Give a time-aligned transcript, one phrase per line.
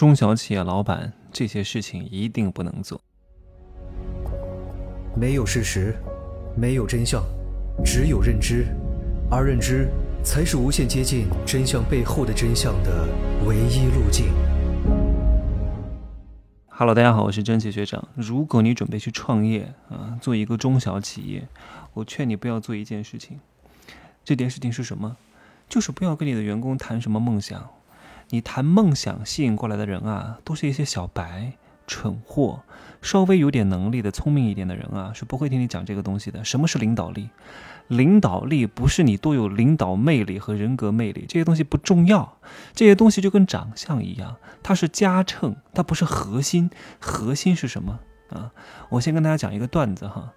[0.00, 2.98] 中小企业老板这些事情一定不能做。
[5.14, 5.94] 没有事实，
[6.56, 7.22] 没有真相，
[7.84, 8.64] 只有认知，
[9.30, 9.90] 而认知
[10.24, 13.06] 才是无限接近真相背后的真相的
[13.46, 14.32] 唯一路径。
[16.70, 18.08] Hello，大家好，我是真奇学长。
[18.14, 21.46] 如果你准备去创业啊，做一个中小企业，
[21.92, 23.38] 我劝你不要做一件事情。
[24.24, 25.18] 这件事情是什么？
[25.68, 27.68] 就是不要跟你的员工谈什么梦想。
[28.30, 31.52] 你谈梦想吸引过来的人啊，都是一些小白、
[31.86, 32.62] 蠢货，
[33.02, 36.44] 稍微有点能力的、聪明一点的人啊，是不会听你讲这个东西的。
[36.44, 37.28] 什么是领导力？
[37.88, 42.38] 领导力不是你多有领导魅力和人格魅力，这些东西不重要。
[42.72, 46.70] 这些东西就跟长相一样，它是加乘，它不是核心。
[47.00, 48.52] 核心是什么啊？
[48.90, 50.32] 我先跟大家讲一个段子哈。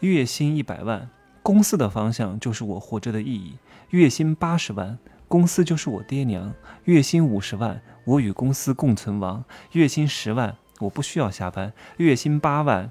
[0.00, 1.08] 月薪一百万，
[1.42, 3.56] 公司的方向就是我活着的意义。
[3.88, 4.98] 月薪八十万。
[5.30, 6.52] 公司就是我爹娘，
[6.86, 12.90] 月薪五十万，我与公司共存亡；月薪十万，我不需要下班；月薪八万，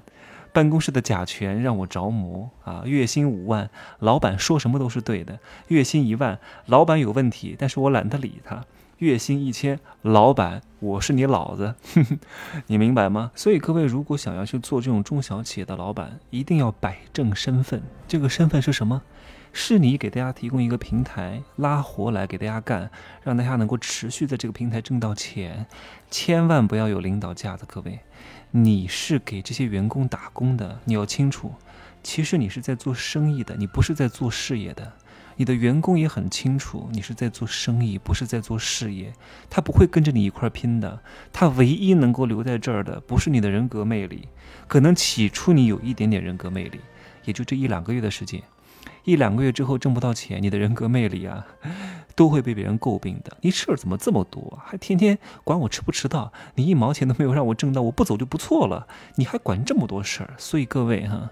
[0.50, 5.34] 办公室的甲醛让我着魔啊；月薪五万，老板说什么都是对的；
[5.68, 8.62] 月薪一万，老板有问题，但是我懒得理他；
[9.00, 11.74] 月薪一千，老板，我是你老子，
[12.68, 13.30] 你明白吗？
[13.34, 17.82] 所以各位，如果想要去做这种中小企业的老板，一定要摆正身份。
[18.06, 19.00] 这个身份是什么？
[19.54, 22.90] 是你给大家提供一个平台，拉活来给大家干，
[23.22, 25.66] 让大家能够持续在这个平台挣到钱。
[26.10, 28.00] 千万不要有领导架子，各位，
[28.50, 31.54] 你是给这些员工打工的，你要清楚，
[32.02, 34.92] 其实你是在做生意的，你不是在做事业的。
[35.40, 39.10] 你的员工也很清楚，你是在做生意，不是在做事业。
[39.48, 41.00] 他不会跟着你一块儿拼的。
[41.32, 44.28] 他唯一能够留在这儿的，不是你的人格魅力，
[44.68, 46.78] 可能起初你有一点点人格魅力，
[47.24, 48.42] 也就这一两个月的时间。
[49.04, 51.46] 一两个月之后挣不到钱，你的人格魅力啊，
[52.14, 53.34] 都会被别人诟病的。
[53.40, 56.34] 你事儿怎么这么多，还天天管我迟不迟到？
[56.56, 60.34] 你一毛钱都没有让我挣到，我不走就不错了，你还管这么多事儿？
[60.36, 61.30] 所以各位哈，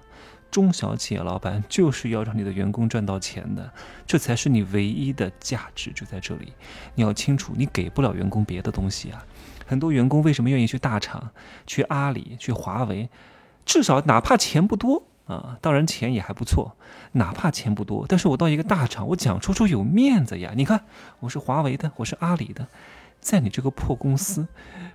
[0.50, 3.70] 中小企业老板就是要让你的员工赚到钱的，
[4.06, 6.52] 这才是你唯一的价值就在这里。
[6.94, 9.24] 你要清楚，你给不了员工别的东西啊。
[9.66, 11.30] 很多员工为什么愿意去大厂、
[11.66, 13.08] 去阿里、去华为？
[13.66, 15.04] 至少哪怕钱不多。
[15.26, 16.74] 啊，当然钱也还不错，
[17.12, 20.52] 哪怕钱不多，但是我到一个大厂，我讲出处有面子呀。
[20.56, 20.86] 你看，
[21.20, 22.66] 我是华为的，我是阿里的。
[23.20, 24.46] 在你这个破公司，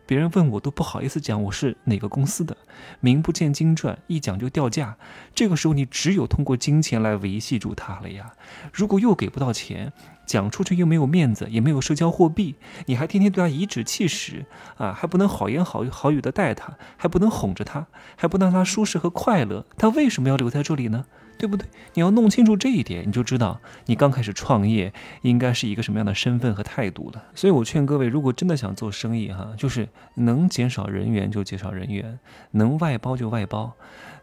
[0.06, 2.56] 别人问我都不好意思讲我是哪个公司的，
[3.00, 4.98] 名不见经传，一讲就掉价。
[5.36, 8.34] 这个时候你只有通过金钱来维系住他了呀。
[8.72, 9.94] 如果又给不到钱，
[10.26, 14.46] 讲出去又没有面子，也没有社交货币，你还天天对他颐指气使
[14.78, 21.06] 啊，还不能好言好语好语的待他，还不能哄着他，还不能让他舒适和快乐，他为什么要留在这里呢？
[21.36, 21.68] 对不对？
[21.96, 27.24] 你要弄清楚这一点，你就知道你刚开始创业应该是一个什么样的身份和态度了。
[27.34, 32.20] 所以我劝各位，如果真的想做生意，哈，就是能减少人员就减少人员，
[32.52, 33.74] 能外包就外包。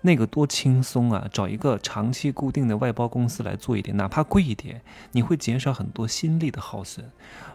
[0.03, 1.29] 那个多轻松啊！
[1.31, 4.81] 找一个长期固定的外包公司来做一点，哪怕贵一点，
[5.13, 7.11] 你会减少很多心力的耗损。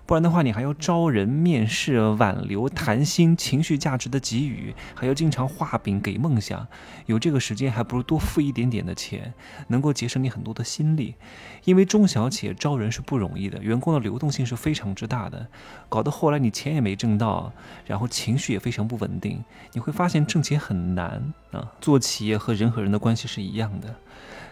[0.06, 6.68] 不然的话，你还要招人、面试、挽留、谈心、情绪价值的给予，还要经常画饼给梦想。
[7.08, 9.34] 有这个时间，还不如多付一点点的钱，
[9.70, 11.16] 能够节省你很多的心力。
[11.64, 15.48] 因为中小企业招人是不容易的，员工的流动性是非常之大的，
[15.90, 17.52] 搞得后来你钱也没挣到，
[17.88, 19.44] 然后情绪也非常不稳定。
[19.74, 21.72] 你会发现挣钱很难啊！
[21.82, 23.96] 做企业和人和人的关系是一样的，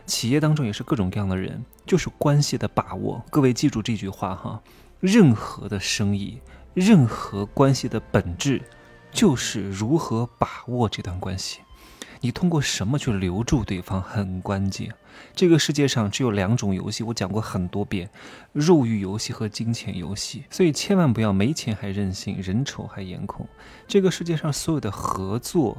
[0.05, 3.23] 企业当中也是各种各样的人，就是关系的把握。
[3.29, 4.61] 各位记住这句话哈。
[4.99, 6.39] 任何的生意，
[6.73, 8.61] 任何关系的本质，
[9.11, 11.59] 就是如何把握这段关系。
[12.21, 14.89] 你通过什么去留住对方很关键。
[15.35, 18.09] 这个世界上只有两种游戏，我讲过很多遍：
[18.53, 20.45] 肉欲游戏和金钱游戏。
[20.49, 23.45] 所以千万不要没钱还任性，人丑还颜控。
[23.85, 25.77] 这个世界上所有的合作、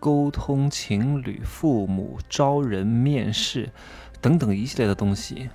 [0.00, 3.70] 沟通、情侣、父母、招人、面试
[4.20, 5.50] 等等一系列的东西，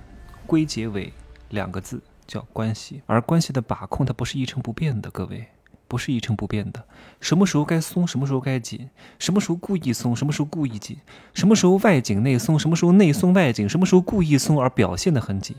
[0.46, 1.12] 归结为
[1.50, 2.00] 两个字。
[2.28, 5.46] 叫关系，而关系的把控它不是一成不变的，各位
[5.86, 6.84] 不是一成不变的。
[7.20, 8.90] 什么时候该松，什么时候该紧，
[9.20, 10.98] 什么时候故意松，什么时候故意紧，
[11.34, 15.54] 什么时候外紧内松，什么时候内松外紧，什么时候故意松而表现的很紧，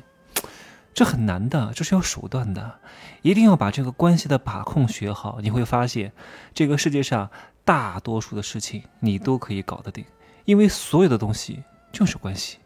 [0.93, 2.79] 这很难的，这是要手段的。
[3.21, 6.11] 一定要把这个关系的把控学好，你会发现
[6.53, 7.31] 这个世界上
[7.67, 10.05] 大多数的事情你都可以搞得定，
[10.45, 11.61] 因为所有的东西
[11.91, 12.59] 就是关系，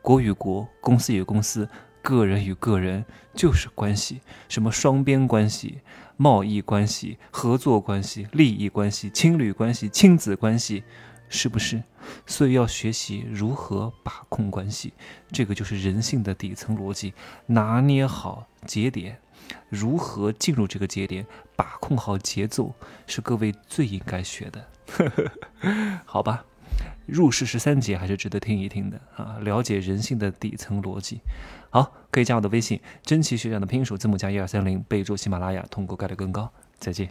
[0.00, 1.68] 国与国，公司与公司。
[2.00, 3.02] 个人与个人
[3.34, 5.80] 就是关系，什么双边关系、
[6.18, 10.84] 贸易关系、合作关系、利益关系、情侣关系、亲子关系，
[11.34, 11.82] 是不是？
[12.26, 14.92] 所以要学习如何把控关系，
[15.32, 17.12] 这个就是人性的底层逻辑，
[17.46, 19.18] 拿捏好节点，
[19.68, 21.26] 如何进入这个节点，
[21.56, 22.72] 把控好节奏，
[23.08, 24.64] 是各位最应该学的。
[26.06, 26.44] 好吧，
[27.04, 31.20] 入世十三节还是值得听一听的啊，了解人性的底层逻辑。
[31.70, 36.48] 好，可以加我的微信，真奇学长的拼音首字母加一二三零，备注喜马拉雅，通过概率更高。
[36.78, 37.08] 再见。